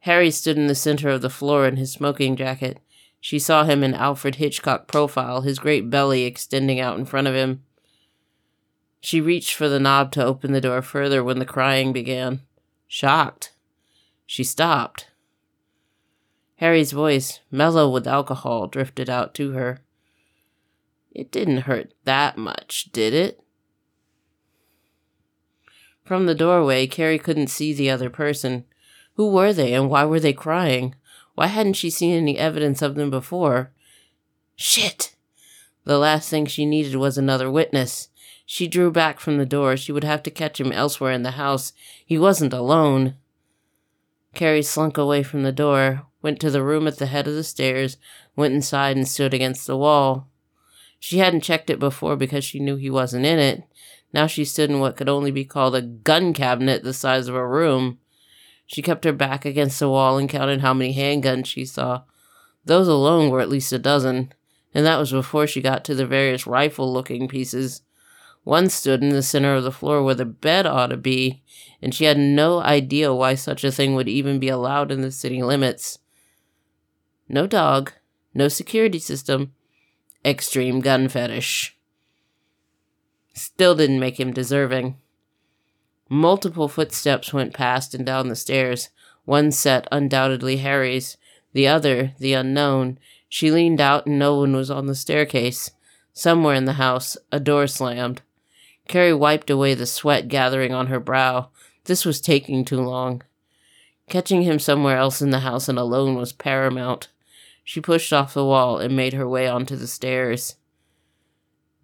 Harry 0.00 0.30
stood 0.30 0.56
in 0.56 0.66
the 0.66 0.74
center 0.74 1.08
of 1.10 1.22
the 1.22 1.30
floor 1.30 1.66
in 1.66 1.76
his 1.76 1.92
smoking 1.92 2.36
jacket. 2.36 2.80
She 3.20 3.38
saw 3.38 3.64
him 3.64 3.84
in 3.84 3.94
Alfred 3.94 4.36
Hitchcock 4.36 4.86
profile, 4.86 5.42
his 5.42 5.58
great 5.58 5.90
belly 5.90 6.24
extending 6.24 6.80
out 6.80 6.98
in 6.98 7.04
front 7.04 7.26
of 7.26 7.34
him. 7.34 7.62
She 9.00 9.20
reached 9.20 9.54
for 9.54 9.68
the 9.68 9.80
knob 9.80 10.12
to 10.12 10.24
open 10.24 10.52
the 10.52 10.60
door 10.60 10.82
further 10.82 11.22
when 11.22 11.38
the 11.38 11.44
crying 11.44 11.92
began. 11.92 12.40
Shocked, 12.86 13.52
she 14.26 14.42
stopped. 14.42 15.08
Harry's 16.56 16.92
voice, 16.92 17.40
mellow 17.50 17.88
with 17.88 18.06
alcohol, 18.06 18.66
drifted 18.66 19.08
out 19.08 19.34
to 19.34 19.52
her. 19.52 19.80
It 21.10 21.32
didn't 21.32 21.62
hurt 21.62 21.92
that 22.04 22.36
much, 22.36 22.90
did 22.92 23.14
it? 23.14 23.42
From 26.04 26.26
the 26.26 26.34
doorway, 26.34 26.86
Carrie 26.86 27.18
couldn't 27.18 27.48
see 27.48 27.72
the 27.72 27.90
other 27.90 28.10
person. 28.10 28.64
Who 29.14 29.30
were 29.30 29.52
they 29.52 29.74
and 29.74 29.90
why 29.90 30.04
were 30.04 30.20
they 30.20 30.32
crying? 30.32 30.94
Why 31.34 31.46
hadn't 31.46 31.74
she 31.74 31.90
seen 31.90 32.16
any 32.16 32.38
evidence 32.38 32.82
of 32.82 32.94
them 32.94 33.10
before? 33.10 33.72
Shit! 34.56 35.14
The 35.84 35.98
last 35.98 36.28
thing 36.28 36.46
she 36.46 36.66
needed 36.66 36.96
was 36.96 37.16
another 37.16 37.50
witness. 37.50 38.08
She 38.44 38.68
drew 38.68 38.90
back 38.90 39.20
from 39.20 39.38
the 39.38 39.46
door. 39.46 39.76
She 39.76 39.92
would 39.92 40.04
have 40.04 40.22
to 40.24 40.30
catch 40.30 40.60
him 40.60 40.72
elsewhere 40.72 41.12
in 41.12 41.22
the 41.22 41.32
house. 41.32 41.72
He 42.04 42.18
wasn't 42.18 42.52
alone. 42.52 43.14
Carrie 44.34 44.62
slunk 44.62 44.98
away 44.98 45.22
from 45.22 45.42
the 45.42 45.52
door, 45.52 46.06
went 46.22 46.40
to 46.40 46.50
the 46.50 46.62
room 46.62 46.86
at 46.86 46.98
the 46.98 47.06
head 47.06 47.26
of 47.26 47.34
the 47.34 47.44
stairs, 47.44 47.96
went 48.36 48.54
inside 48.54 48.96
and 48.96 49.08
stood 49.08 49.34
against 49.34 49.66
the 49.66 49.76
wall. 49.76 50.28
She 50.98 51.18
hadn't 51.18 51.42
checked 51.42 51.70
it 51.70 51.78
before 51.78 52.16
because 52.16 52.44
she 52.44 52.60
knew 52.60 52.76
he 52.76 52.90
wasn't 52.90 53.24
in 53.24 53.38
it. 53.38 53.64
Now 54.12 54.26
she 54.26 54.44
stood 54.44 54.70
in 54.70 54.80
what 54.80 54.96
could 54.96 55.08
only 55.08 55.30
be 55.30 55.44
called 55.44 55.74
a 55.74 55.82
gun 55.82 56.32
cabinet 56.32 56.82
the 56.82 56.92
size 56.92 57.28
of 57.28 57.34
a 57.34 57.46
room. 57.46 57.98
She 58.70 58.82
kept 58.82 59.02
her 59.02 59.12
back 59.12 59.44
against 59.44 59.80
the 59.80 59.88
wall 59.88 60.16
and 60.16 60.28
counted 60.28 60.60
how 60.60 60.72
many 60.72 60.94
handguns 60.94 61.46
she 61.46 61.64
saw. 61.64 62.02
Those 62.64 62.86
alone 62.86 63.28
were 63.28 63.40
at 63.40 63.48
least 63.48 63.72
a 63.72 63.80
dozen, 63.80 64.32
and 64.72 64.86
that 64.86 64.96
was 64.96 65.10
before 65.10 65.48
she 65.48 65.60
got 65.60 65.84
to 65.86 65.94
the 65.96 66.06
various 66.06 66.46
rifle 66.46 66.92
looking 66.92 67.26
pieces. 67.26 67.82
One 68.44 68.68
stood 68.68 69.02
in 69.02 69.08
the 69.08 69.24
center 69.24 69.56
of 69.56 69.64
the 69.64 69.72
floor 69.72 70.04
where 70.04 70.14
the 70.14 70.24
bed 70.24 70.66
ought 70.66 70.86
to 70.86 70.96
be, 70.96 71.42
and 71.82 71.92
she 71.92 72.04
had 72.04 72.16
no 72.16 72.60
idea 72.60 73.12
why 73.12 73.34
such 73.34 73.64
a 73.64 73.72
thing 73.72 73.96
would 73.96 74.08
even 74.08 74.38
be 74.38 74.48
allowed 74.48 74.92
in 74.92 75.00
the 75.00 75.10
city 75.10 75.42
limits. 75.42 75.98
No 77.28 77.48
dog, 77.48 77.90
no 78.34 78.46
security 78.46 79.00
system, 79.00 79.52
extreme 80.24 80.78
gun 80.78 81.08
fetish. 81.08 81.76
Still 83.34 83.74
didn't 83.74 83.98
make 83.98 84.20
him 84.20 84.32
deserving. 84.32 84.96
Multiple 86.12 86.66
footsteps 86.66 87.32
went 87.32 87.54
past 87.54 87.94
and 87.94 88.04
down 88.04 88.26
the 88.26 88.34
stairs, 88.34 88.88
one 89.26 89.52
set 89.52 89.86
undoubtedly 89.92 90.56
Harry's, 90.56 91.16
the 91.52 91.68
other 91.68 92.14
the 92.18 92.32
unknown. 92.32 92.98
She 93.28 93.52
leaned 93.52 93.80
out 93.80 94.06
and 94.06 94.18
no 94.18 94.36
one 94.36 94.56
was 94.56 94.72
on 94.72 94.86
the 94.86 94.96
staircase. 94.96 95.70
Somewhere 96.12 96.56
in 96.56 96.64
the 96.64 96.74
house, 96.74 97.16
a 97.30 97.38
door 97.38 97.68
slammed. 97.68 98.22
Carrie 98.88 99.14
wiped 99.14 99.50
away 99.50 99.74
the 99.74 99.86
sweat 99.86 100.26
gathering 100.26 100.74
on 100.74 100.88
her 100.88 100.98
brow. 100.98 101.50
This 101.84 102.04
was 102.04 102.20
taking 102.20 102.64
too 102.64 102.80
long. 102.80 103.22
Catching 104.08 104.42
him 104.42 104.58
somewhere 104.58 104.96
else 104.96 105.22
in 105.22 105.30
the 105.30 105.40
house 105.40 105.68
and 105.68 105.78
alone 105.78 106.16
was 106.16 106.32
paramount. 106.32 107.06
She 107.62 107.80
pushed 107.80 108.12
off 108.12 108.34
the 108.34 108.44
wall 108.44 108.78
and 108.78 108.96
made 108.96 109.12
her 109.12 109.28
way 109.28 109.46
onto 109.46 109.76
the 109.76 109.86
stairs. 109.86 110.56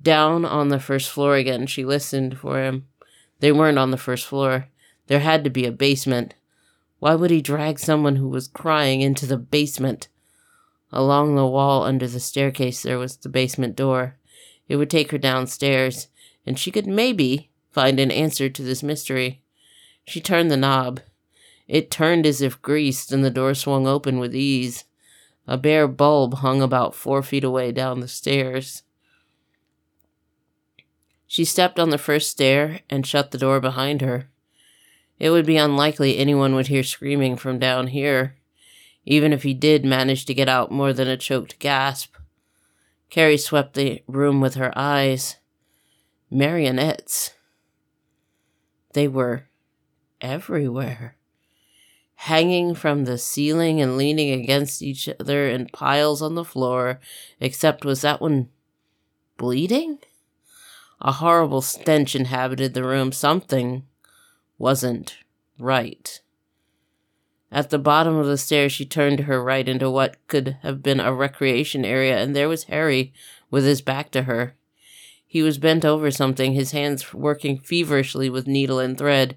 Down 0.03 0.45
on 0.45 0.69
the 0.69 0.81
first 0.81 1.11
floor 1.11 1.37
again, 1.37 1.69
she 1.69 1.85
listened 1.85 2.41
for 2.41 2.61
him. 2.61 2.89
They 3.41 3.53
weren't 3.53 3.79
on 3.79 3.91
the 3.91 3.97
first 3.97 4.27
floor. 4.27 4.69
There 5.07 5.21
had 5.21 5.45
to 5.45 5.51
be 5.51 5.67
a 5.67 5.73
basement. 5.73 6.35
Why 6.99 7.15
would 7.15 7.31
he 7.31 7.43
drag 7.43 7.79
someone 7.79 8.17
who 8.17 8.29
was 8.29 8.49
crying 8.49 9.01
into 9.01 9.27
the 9.27 9.37
basement? 9.37 10.09
Along 10.93 11.35
the 11.35 11.47
wall 11.47 11.83
under 11.83 12.09
the 12.09 12.21
staircase, 12.21 12.83
there 12.83 12.99
was 12.99 13.17
the 13.17 13.29
basement 13.29 13.77
door. 13.77 14.17
It 14.69 14.77
would 14.77 14.91
take 14.91 15.11
her 15.11 15.19
downstairs, 15.19 16.09
and 16.47 16.59
she 16.59 16.71
could 16.71 16.87
maybe 16.87 17.51
find 17.71 18.01
an 18.01 18.11
answer 18.11 18.49
to 18.49 18.63
this 18.63 18.83
mystery. 18.83 19.43
She 20.07 20.21
turned 20.21 20.51
the 20.51 20.57
knob. 20.57 21.01
It 21.69 21.91
turned 21.91 22.27
as 22.27 22.41
if 22.41 22.63
greased, 22.63 23.13
and 23.13 23.25
the 23.25 23.31
door 23.31 23.55
swung 23.55 23.87
open 23.87 24.19
with 24.19 24.35
ease. 24.35 24.85
A 25.47 25.59
bare 25.59 25.87
bulb 25.87 26.35
hung 26.35 26.63
about 26.63 26.95
four 26.95 27.23
feet 27.23 27.45
away 27.45 27.73
down 27.73 28.01
the 28.01 28.09
stairs. 28.09 28.83
She 31.27 31.45
stepped 31.45 31.79
on 31.79 31.91
the 31.91 31.99
first 31.99 32.31
stair 32.31 32.81
and 32.89 33.07
shut 33.07 33.31
the 33.31 33.39
door 33.39 33.61
behind 33.61 34.01
her. 34.01 34.29
It 35.19 35.31
would 35.31 35.47
be 35.47 35.57
unlikely 35.57 36.19
anyone 36.19 36.55
would 36.55 36.67
hear 36.69 36.83
screaming 36.83 37.37
from 37.37 37.59
down 37.59 37.89
here, 37.89 38.37
even 39.05 39.33
if 39.33 39.43
he 39.43 39.55
did 39.55 39.85
manage 39.85 40.25
to 40.27 40.35
get 40.35 40.49
out 40.49 40.71
more 40.71 40.93
than 40.93 41.09
a 41.09 41.17
choked 41.17 41.59
gasp. 41.59 42.15
Carrie 43.11 43.39
swept 43.39 43.75
the 43.75 44.03
room 44.07 44.41
with 44.41 44.55
her 44.55 44.73
eyes. 44.77 45.37
Marionettes. 46.31 47.35
They 48.93 49.09
were 49.09 49.49
everywhere 50.21 51.17
hanging 52.17 52.75
from 52.75 53.05
the 53.05 53.19
ceiling 53.19 53.81
and 53.81 53.97
leaning 53.97 54.31
against 54.31 54.83
each 54.83 55.09
other 55.21 55.49
in 55.49 55.67
piles 55.67 56.23
on 56.23 56.35
the 56.35 56.45
floor, 56.45 56.99
except 57.41 57.85
was 57.85 58.01
that 58.01 58.21
one 58.21 58.49
bleeding? 59.37 59.99
A 61.01 61.13
horrible 61.13 61.61
stench 61.61 62.15
inhabited 62.15 62.75
the 62.75 62.85
room. 62.85 63.13
Something 63.13 63.85
wasn't 64.59 65.19
right. 65.59 66.21
At 67.53 67.71
the 67.71 67.79
bottom 67.79 68.17
of 68.17 68.27
the 68.27 68.39
stairs, 68.39 68.73
she 68.73 68.85
turned 68.85 69.19
to 69.19 69.25
her 69.25 69.43
right 69.43 69.69
into 69.69 69.91
what 69.91 70.17
could 70.27 70.59
have 70.63 70.83
been 70.83 71.01
a 71.01 71.15
recreation 71.15 71.85
area, 71.85 72.19
and 72.19 72.35
there 72.35 72.49
was 72.49 72.65
Harry 72.65 73.13
with 73.51 73.65
his 73.65 73.81
back 73.81 74.11
to 74.13 74.23
her. 74.23 74.55
He 75.27 75.43
was 75.43 75.59
bent 75.59 75.85
over 75.85 76.11
something, 76.11 76.53
his 76.53 76.73
hands 76.73 77.15
working 77.15 77.59
feverishly 77.59 78.29
with 78.31 78.47
needle 78.47 78.79
and 78.79 78.97
thread. 78.97 79.37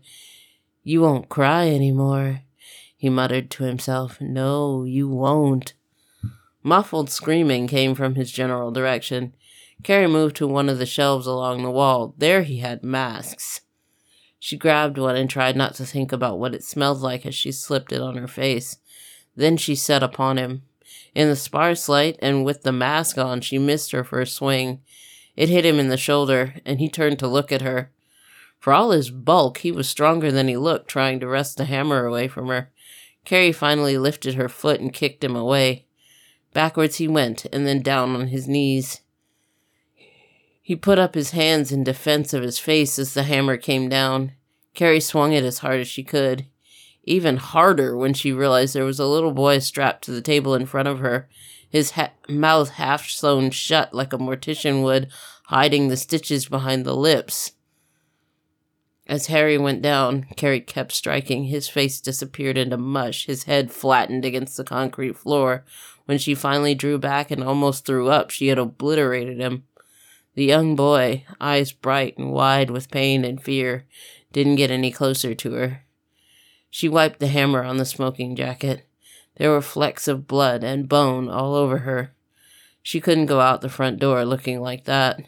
You 0.84 1.02
won't 1.02 1.30
cry 1.30 1.68
any 1.68 1.92
more, 1.92 2.42
he 2.96 3.10
muttered 3.10 3.50
to 3.52 3.64
himself. 3.64 4.20
No, 4.20 4.84
you 4.84 5.08
won't. 5.08 5.74
Muffled 6.64 7.10
screaming 7.10 7.68
came 7.68 7.96
from 7.96 8.16
his 8.16 8.32
general 8.32 8.72
direction. 8.72 9.34
Carrie 9.84 10.08
moved 10.08 10.36
to 10.38 10.48
one 10.48 10.70
of 10.70 10.78
the 10.78 10.86
shelves 10.86 11.26
along 11.26 11.64
the 11.64 11.72
wall. 11.72 12.14
There 12.18 12.44
he 12.44 12.58
had 12.58 12.84
masks. 12.84 13.62
She 14.38 14.58
grabbed 14.58 14.98
one 14.98 15.16
and 15.16 15.30
tried 15.30 15.56
not 15.56 15.76
to 15.76 15.86
think 15.86 16.12
about 16.12 16.40
what 16.40 16.54
it 16.54 16.64
smelled 16.64 17.02
like 17.02 17.26
as 17.26 17.36
she 17.36 17.52
slipped 17.52 17.92
it 17.92 18.02
on 18.02 18.16
her 18.18 18.28
face. 18.28 18.78
Then 19.36 19.58
she 19.58 19.76
set 19.76 20.04
upon 20.04 20.38
him. 20.38 20.64
In 21.16 21.28
the 21.28 21.36
sparse 21.36 21.90
light 21.90 22.18
and 22.22 22.46
with 22.46 22.64
the 22.64 22.72
mask 22.72 23.18
on, 23.18 23.42
she 23.42 23.58
missed 23.58 23.92
her 23.92 24.04
first 24.04 24.36
swing. 24.36 24.82
It 25.36 25.50
hit 25.50 25.66
him 25.66 25.80
in 25.80 25.90
the 25.90 25.98
shoulder, 25.98 26.56
and 26.66 26.80
he 26.80 26.90
turned 26.90 27.20
to 27.20 27.28
look 27.28 27.52
at 27.52 27.62
her. 27.62 27.92
For 28.60 28.74
all 28.74 28.92
his 28.92 29.10
bulk, 29.10 29.60
he 29.60 29.72
was 29.72 29.88
stronger 29.88 30.32
than 30.32 30.48
he 30.48 30.58
looked, 30.58 30.90
trying 30.90 31.20
to 31.22 31.28
wrest 31.28 31.58
the 31.58 31.66
hammer 31.66 32.06
away 32.06 32.28
from 32.28 32.48
her. 32.48 32.72
Carrie 33.24 33.54
finally 33.54 33.98
lifted 33.98 34.36
her 34.36 34.50
foot 34.50 34.82
and 34.82 34.94
kicked 34.94 35.24
him 35.24 35.36
away. 35.36 35.86
Backwards 36.54 36.98
he 36.98 37.08
went, 37.08 37.46
and 37.54 37.66
then 37.66 37.82
down 37.82 38.16
on 38.16 38.28
his 38.28 38.48
knees. 38.48 39.02
He 40.70 40.76
put 40.76 41.00
up 41.00 41.16
his 41.16 41.32
hands 41.32 41.72
in 41.72 41.84
defense 41.84 42.32
of 42.32 42.44
his 42.44 42.60
face 42.60 43.00
as 43.00 43.16
the 43.16 43.24
hammer 43.24 43.58
came 43.58 43.90
down. 43.90 44.34
Carrie 44.76 45.00
swung 45.00 45.34
it 45.34 45.44
as 45.44 45.58
hard 45.58 45.80
as 45.80 45.88
she 45.88 46.04
could. 46.04 46.46
Even 47.04 47.38
harder 47.38 47.98
when 47.98 48.14
she 48.14 48.32
realized 48.32 48.76
there 48.76 48.86
was 48.86 49.00
a 49.00 49.08
little 49.08 49.32
boy 49.32 49.58
strapped 49.58 50.04
to 50.04 50.12
the 50.12 50.22
table 50.22 50.54
in 50.54 50.68
front 50.68 50.88
of 50.88 51.00
her, 51.00 51.28
his 51.68 51.90
ha- 51.94 52.12
mouth 52.30 52.70
half 52.70 53.10
sewn 53.10 53.50
shut 53.50 53.96
like 53.96 54.14
a 54.14 54.20
mortician 54.20 54.84
would, 54.84 55.08
hiding 55.46 55.88
the 55.88 55.98
stitches 55.98 56.48
behind 56.48 56.86
the 56.86 56.96
lips. 56.96 57.54
As 59.08 59.26
Harry 59.26 59.58
went 59.58 59.82
down, 59.82 60.28
Carrie 60.36 60.62
kept 60.62 60.92
striking. 60.92 61.46
His 61.46 61.68
face 61.68 62.00
disappeared 62.00 62.60
into 62.60 62.78
mush, 62.78 63.26
his 63.26 63.46
head 63.46 63.72
flattened 63.72 64.24
against 64.24 64.56
the 64.56 64.64
concrete 64.64 65.18
floor. 65.18 65.66
When 66.06 66.20
she 66.20 66.36
finally 66.36 66.76
drew 66.76 67.00
back 67.00 67.32
and 67.32 67.44
almost 67.44 67.88
threw 67.88 68.10
up, 68.10 68.30
she 68.30 68.50
had 68.50 68.60
obliterated 68.60 69.40
him. 69.40 69.64
The 70.40 70.46
young 70.46 70.78
boy, 70.78 71.26
eyes 71.42 71.74
bright 71.74 72.18
and 72.18 72.32
wide 72.32 72.70
with 72.70 72.90
pain 72.90 73.26
and 73.26 73.44
fear, 73.44 73.86
didn't 74.32 74.56
get 74.56 74.72
any 74.72 74.90
closer 74.90 75.36
to 75.36 75.52
her. 75.52 75.84
She 76.70 76.88
wiped 76.88 77.20
the 77.20 77.28
hammer 77.28 77.62
on 77.62 77.76
the 77.76 77.84
smoking 77.84 78.38
jacket. 78.38 78.88
There 79.36 79.50
were 79.50 79.62
flecks 79.62 80.08
of 80.08 80.30
blood 80.30 80.64
and 80.64 80.88
bone 80.88 81.28
all 81.28 81.56
over 81.56 81.80
her. 81.80 82.14
She 82.82 83.02
couldn't 83.02 83.26
go 83.26 83.42
out 83.42 83.60
the 83.60 83.68
front 83.68 84.00
door 84.00 84.24
looking 84.24 84.62
like 84.62 84.86
that. 84.86 85.20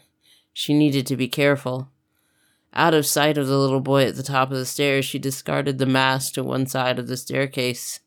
She 0.54 0.72
needed 0.72 1.06
to 1.08 1.16
be 1.18 1.28
careful. 1.28 1.90
Out 2.72 2.94
of 2.94 3.04
sight 3.04 3.36
of 3.36 3.48
the 3.48 3.58
little 3.58 3.82
boy 3.82 4.06
at 4.06 4.16
the 4.16 4.22
top 4.22 4.50
of 4.50 4.56
the 4.56 4.64
stairs, 4.64 5.04
she 5.04 5.18
discarded 5.18 5.76
the 5.76 5.84
mask 5.84 6.32
to 6.32 6.42
one 6.42 6.64
side 6.64 6.98
of 6.98 7.06
the 7.06 7.18
staircase. 7.18 8.00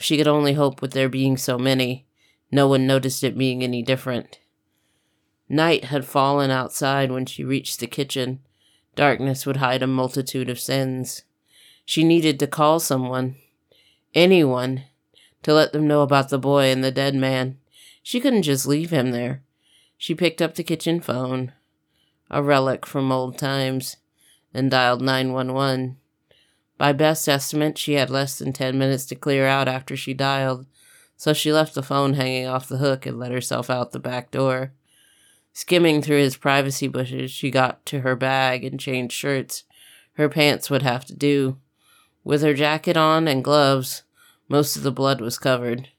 She 0.00 0.16
could 0.16 0.26
only 0.26 0.54
hope 0.54 0.82
with 0.82 0.94
there 0.94 1.08
being 1.08 1.36
so 1.36 1.58
many, 1.58 2.06
no 2.50 2.66
one 2.66 2.88
noticed 2.88 3.22
it 3.22 3.38
being 3.38 3.62
any 3.62 3.84
different. 3.84 4.40
Night 5.48 5.84
had 5.84 6.04
fallen 6.04 6.50
outside 6.50 7.10
when 7.10 7.26
she 7.26 7.44
reached 7.44 7.80
the 7.80 7.86
kitchen. 7.86 8.40
Darkness 8.94 9.46
would 9.46 9.58
hide 9.58 9.82
a 9.82 9.86
multitude 9.86 10.48
of 10.48 10.60
sins. 10.60 11.22
She 11.84 12.04
needed 12.04 12.38
to 12.38 12.46
call 12.46 12.80
someone, 12.80 13.36
anyone, 14.14 14.84
to 15.42 15.52
let 15.52 15.72
them 15.72 15.86
know 15.86 16.02
about 16.02 16.30
the 16.30 16.38
boy 16.38 16.66
and 16.70 16.82
the 16.82 16.90
dead 16.90 17.14
man. 17.14 17.58
She 18.02 18.20
couldn't 18.20 18.42
just 18.42 18.66
leave 18.66 18.90
him 18.90 19.10
there. 19.10 19.42
She 19.98 20.14
picked 20.14 20.40
up 20.40 20.54
the 20.54 20.64
kitchen 20.64 21.00
phone 21.00 21.52
a 22.30 22.42
relic 22.42 22.86
from 22.86 23.12
old 23.12 23.38
times, 23.38 23.96
and 24.52 24.70
dialed 24.70 25.00
911. 25.00 25.96
By 26.76 26.92
best 26.92 27.28
estimate, 27.28 27.78
she 27.78 27.94
had 27.94 28.10
less 28.10 28.38
than 28.38 28.52
10 28.52 28.78
minutes 28.78 29.06
to 29.06 29.14
clear 29.14 29.46
out 29.46 29.68
after 29.68 29.96
she 29.96 30.14
dialed, 30.14 30.66
so 31.16 31.32
she 31.32 31.52
left 31.52 31.74
the 31.74 31.82
phone 31.82 32.14
hanging 32.14 32.46
off 32.46 32.68
the 32.68 32.78
hook 32.78 33.06
and 33.06 33.18
let 33.18 33.30
herself 33.30 33.70
out 33.70 33.92
the 33.92 34.00
back 34.00 34.30
door. 34.30 34.72
Skimming 35.56 36.02
through 36.02 36.18
his 36.18 36.36
privacy 36.36 36.88
bushes, 36.88 37.30
she 37.30 37.48
got 37.48 37.86
to 37.86 38.00
her 38.00 38.16
bag 38.16 38.64
and 38.64 38.78
changed 38.78 39.14
shirts. 39.14 39.62
Her 40.14 40.28
pants 40.28 40.68
would 40.68 40.82
have 40.82 41.04
to 41.06 41.14
do. 41.14 41.58
With 42.24 42.42
her 42.42 42.54
jacket 42.54 42.96
on 42.96 43.28
and 43.28 43.44
gloves, 43.44 44.02
most 44.48 44.76
of 44.76 44.82
the 44.82 44.90
blood 44.90 45.20
was 45.20 45.38
covered. 45.38 45.90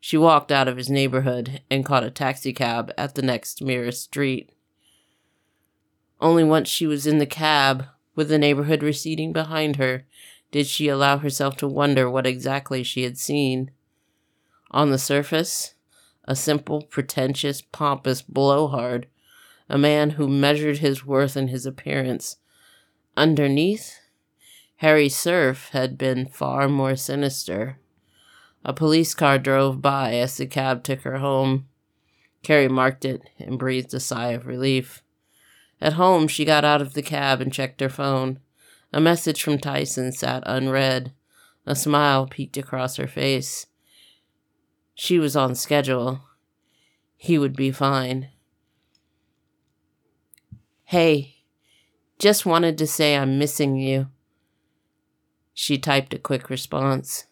She 0.00 0.16
walked 0.16 0.50
out 0.50 0.66
of 0.66 0.76
his 0.76 0.90
neighborhood 0.90 1.62
and 1.70 1.84
caught 1.84 2.02
a 2.02 2.10
taxicab 2.10 2.92
at 2.98 3.14
the 3.14 3.22
next 3.22 3.62
nearest 3.62 4.02
street. 4.02 4.50
Only 6.20 6.42
once 6.42 6.68
she 6.68 6.86
was 6.86 7.06
in 7.06 7.18
the 7.18 7.26
cab, 7.26 7.86
with 8.16 8.28
the 8.28 8.38
neighborhood 8.38 8.82
receding 8.82 9.32
behind 9.32 9.76
her, 9.76 10.04
did 10.50 10.66
she 10.66 10.88
allow 10.88 11.18
herself 11.18 11.56
to 11.58 11.68
wonder 11.68 12.10
what 12.10 12.26
exactly 12.26 12.82
she 12.82 13.04
had 13.04 13.18
seen. 13.18 13.70
On 14.72 14.90
the 14.90 14.98
surface, 14.98 15.74
a 16.26 16.36
simple, 16.36 16.82
pretentious, 16.82 17.62
pompous 17.62 18.22
blowhard, 18.22 19.06
a 19.68 19.78
man 19.78 20.10
who 20.10 20.28
measured 20.28 20.78
his 20.78 21.04
worth 21.04 21.36
in 21.36 21.48
his 21.48 21.66
appearance. 21.66 22.36
Underneath, 23.16 23.98
Harry 24.76 25.08
Surf 25.08 25.70
had 25.72 25.96
been 25.96 26.26
far 26.26 26.68
more 26.68 26.96
sinister. 26.96 27.78
A 28.64 28.72
police 28.72 29.14
car 29.14 29.38
drove 29.38 29.80
by 29.80 30.14
as 30.14 30.36
the 30.36 30.46
cab 30.46 30.82
took 30.82 31.00
her 31.02 31.18
home. 31.18 31.66
Carrie 32.42 32.68
marked 32.68 33.04
it 33.04 33.22
and 33.38 33.58
breathed 33.58 33.94
a 33.94 34.00
sigh 34.00 34.32
of 34.32 34.46
relief. 34.46 35.02
At 35.80 35.94
home, 35.94 36.28
she 36.28 36.44
got 36.44 36.64
out 36.64 36.80
of 36.80 36.94
the 36.94 37.02
cab 37.02 37.40
and 37.40 37.52
checked 37.52 37.80
her 37.80 37.88
phone. 37.88 38.40
A 38.92 39.00
message 39.00 39.42
from 39.42 39.58
Tyson 39.58 40.12
sat 40.12 40.42
unread. 40.46 41.12
A 41.64 41.74
smile 41.74 42.26
peeked 42.26 42.56
across 42.56 42.96
her 42.96 43.08
face. 43.08 43.66
She 44.98 45.18
was 45.18 45.36
on 45.36 45.54
schedule. 45.54 46.22
He 47.16 47.38
would 47.38 47.54
be 47.54 47.70
fine. 47.70 48.30
Hey, 50.84 51.36
just 52.18 52.46
wanted 52.46 52.78
to 52.78 52.86
say 52.86 53.14
I'm 53.14 53.38
missing 53.38 53.76
you. 53.76 54.08
She 55.52 55.76
typed 55.76 56.14
a 56.14 56.18
quick 56.18 56.48
response. 56.48 57.26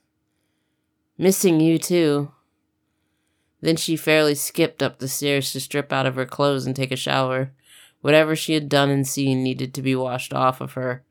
Missing 1.16 1.60
you 1.60 1.78
too. 1.78 2.32
Then 3.62 3.76
she 3.76 3.96
fairly 3.96 4.34
skipped 4.34 4.82
up 4.82 4.98
the 4.98 5.08
stairs 5.08 5.50
to 5.52 5.60
strip 5.60 5.90
out 5.90 6.04
of 6.04 6.16
her 6.16 6.26
clothes 6.26 6.66
and 6.66 6.76
take 6.76 6.92
a 6.92 6.96
shower. 6.96 7.52
Whatever 8.02 8.36
she 8.36 8.52
had 8.52 8.68
done 8.68 8.90
and 8.90 9.06
seen 9.06 9.42
needed 9.42 9.72
to 9.72 9.82
be 9.82 9.96
washed 9.96 10.34
off 10.34 10.60
of 10.60 10.74
her. 10.74 11.02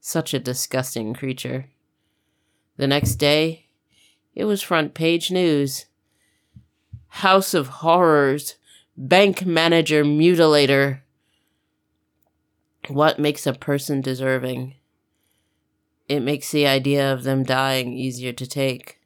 Such 0.00 0.32
a 0.32 0.38
disgusting 0.38 1.14
creature. 1.14 1.70
The 2.76 2.86
next 2.86 3.16
day, 3.16 3.66
it 4.36 4.44
was 4.44 4.62
front 4.62 4.94
page 4.94 5.32
news. 5.32 5.86
House 7.08 7.54
of 7.54 7.68
Horrors, 7.68 8.56
Bank 8.96 9.44
Manager 9.44 10.04
Mutilator. 10.04 11.00
What 12.88 13.18
makes 13.18 13.46
a 13.46 13.52
person 13.52 14.00
deserving? 14.00 14.74
It 16.08 16.20
makes 16.20 16.50
the 16.50 16.66
idea 16.66 17.12
of 17.12 17.24
them 17.24 17.42
dying 17.42 17.92
easier 17.92 18.32
to 18.32 18.46
take. 18.46 19.00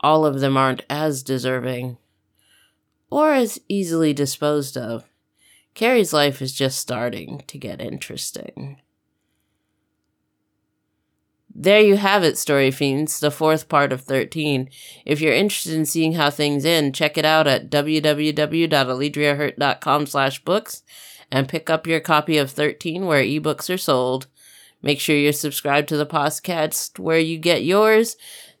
All 0.00 0.24
of 0.24 0.40
them 0.40 0.56
aren't 0.56 0.84
as 0.88 1.22
deserving 1.22 1.98
or 3.10 3.32
as 3.32 3.60
easily 3.68 4.12
disposed 4.12 4.76
of. 4.76 5.04
Carrie's 5.74 6.12
life 6.12 6.42
is 6.42 6.52
just 6.54 6.78
starting 6.78 7.42
to 7.46 7.58
get 7.58 7.80
interesting. 7.80 8.80
There 11.60 11.80
you 11.80 11.96
have 11.96 12.22
it, 12.22 12.38
Story 12.38 12.70
Fiends, 12.70 13.18
the 13.18 13.32
fourth 13.32 13.68
part 13.68 13.92
of 13.92 14.02
13. 14.02 14.70
If 15.04 15.20
you're 15.20 15.34
interested 15.34 15.74
in 15.74 15.86
seeing 15.86 16.12
how 16.12 16.30
things 16.30 16.64
end, 16.64 16.94
check 16.94 17.18
it 17.18 17.24
out 17.24 17.48
at 17.48 17.68
www.alidriahurt.com 17.68 20.06
slash 20.06 20.44
books 20.44 20.84
and 21.32 21.48
pick 21.48 21.68
up 21.68 21.84
your 21.84 21.98
copy 21.98 22.38
of 22.38 22.52
13 22.52 23.06
where 23.06 23.24
ebooks 23.24 23.74
are 23.74 23.76
sold. 23.76 24.28
Make 24.82 25.00
sure 25.00 25.16
you're 25.16 25.32
subscribed 25.32 25.88
to 25.88 25.96
the 25.96 26.06
podcast 26.06 27.00
where 27.00 27.18
you 27.18 27.38
get 27.38 27.64
yours 27.64 28.16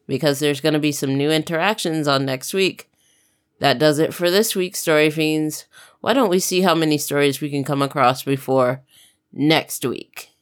because 0.08 0.40
there's 0.40 0.60
going 0.60 0.72
to 0.72 0.80
be 0.80 0.90
some 0.90 1.14
new 1.14 1.30
interactions 1.30 2.08
on 2.08 2.26
next 2.26 2.52
week. 2.52 2.90
That 3.60 3.78
does 3.78 4.00
it 4.00 4.12
for 4.12 4.28
this 4.28 4.56
week, 4.56 4.74
Story 4.74 5.10
Fiends. 5.10 5.66
Why 6.00 6.14
don't 6.14 6.30
we 6.30 6.40
see 6.40 6.62
how 6.62 6.74
many 6.74 6.98
stories 6.98 7.40
we 7.40 7.48
can 7.48 7.62
come 7.62 7.80
across 7.80 8.24
before 8.24 8.82
next 9.32 9.84
week? 9.84 10.32